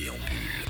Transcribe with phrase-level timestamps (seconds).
[0.00, 0.69] T1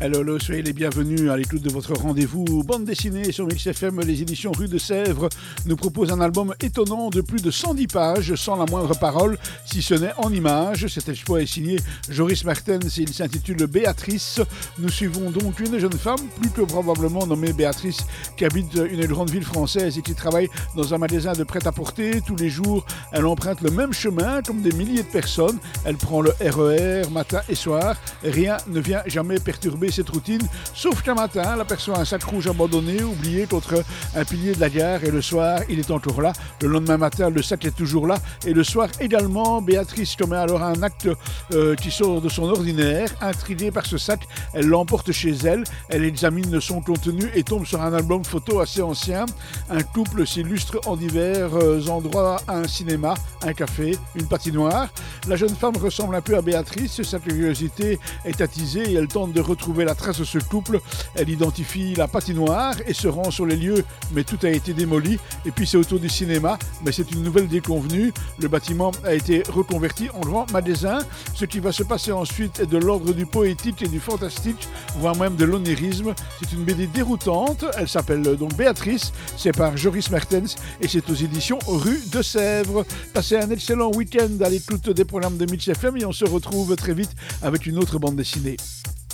[0.00, 4.00] Hello, soyez les bienvenus à l'écoute de votre rendez-vous bande dessinée sur Mix FM.
[4.00, 5.28] Les éditions Rue de Sèvres
[5.66, 9.82] nous proposent un album étonnant de plus de 110 pages, sans la moindre parole, si
[9.82, 10.88] ce n'est en images.
[10.88, 11.78] Cet exploit est signé
[12.10, 14.40] Joris Mertens et il s'intitule Béatrice.
[14.80, 18.04] Nous suivons donc une jeune femme, plus que probablement nommée Béatrice,
[18.36, 22.20] qui habite une grande ville française et qui travaille dans un magasin de prêt-à-porter.
[22.26, 25.58] Tous les jours, elle emprunte le même chemin comme des milliers de personnes.
[25.84, 27.96] Elle prend le RER matin et soir.
[28.24, 30.42] Rien ne vient jamais perturber cette routine,
[30.74, 33.82] sauf qu'un matin, elle aperçoit un sac rouge abandonné, oublié contre
[34.14, 36.32] un pilier de la gare, et le soir, il est encore là.
[36.62, 38.16] Le lendemain matin, le sac est toujours là,
[38.46, 41.08] et le soir également, Béatrice commet alors un acte
[41.52, 43.08] euh, qui sort de son ordinaire.
[43.20, 47.82] Intriguée par ce sac, elle l'emporte chez elle, elle examine son contenu et tombe sur
[47.82, 49.26] un album photo assez ancien.
[49.70, 54.88] Un couple s'illustre en divers euh, endroits, un cinéma, un café, une patinoire.
[55.28, 59.32] La jeune femme ressemble un peu à Béatrice, sa curiosité est attisée et elle tente
[59.32, 59.40] de
[59.82, 60.80] la trace de ce couple.
[61.16, 65.18] Elle identifie la patinoire et se rend sur les lieux, mais tout a été démoli.
[65.44, 68.12] Et puis c'est autour du cinéma, mais c'est une nouvelle déconvenue.
[68.38, 71.00] Le bâtiment a été reconverti en grand magasin.
[71.34, 75.16] Ce qui va se passer ensuite est de l'ordre du poétique et du fantastique, voire
[75.16, 76.14] même de l'onirisme.
[76.38, 77.64] C'est une BD déroutante.
[77.76, 79.12] Elle s'appelle donc Béatrice.
[79.36, 82.84] C'est par Joris Mertens et c'est aux éditions Rue de Sèvres.
[83.12, 86.76] Passez un excellent week-end à l'écoute des programmes de Mitch FM et on se retrouve
[86.76, 87.10] très vite
[87.42, 88.56] avec une autre bande dessinée.